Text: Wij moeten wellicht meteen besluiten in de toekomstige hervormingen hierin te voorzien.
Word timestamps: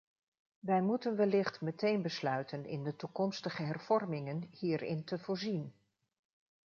Wij 0.59 0.81
moeten 0.81 1.15
wellicht 1.15 1.61
meteen 1.61 2.01
besluiten 2.01 2.65
in 2.65 2.83
de 2.83 2.95
toekomstige 2.95 3.63
hervormingen 3.63 4.47
hierin 4.51 5.03
te 5.03 5.19
voorzien. 5.19 5.73